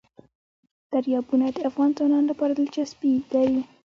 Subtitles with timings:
[0.91, 3.59] دریابونه د افغان ځوانانو لپاره دلچسپي لري.